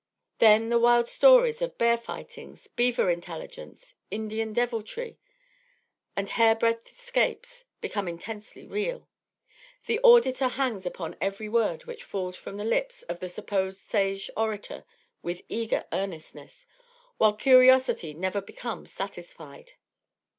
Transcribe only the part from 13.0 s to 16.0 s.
of the supposed sage orator with eager